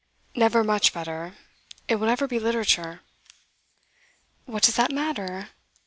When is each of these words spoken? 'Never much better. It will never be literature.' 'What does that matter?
'Never 0.35 0.63
much 0.63 0.93
better. 0.93 1.35
It 1.87 1.97
will 1.97 2.07
never 2.07 2.25
be 2.25 2.39
literature.' 2.39 3.01
'What 4.45 4.63
does 4.63 4.75
that 4.77 4.91
matter? 4.91 5.49